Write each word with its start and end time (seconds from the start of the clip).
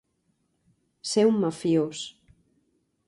Ser 1.11 1.27
un 1.33 1.37
mafiós. 1.43 2.03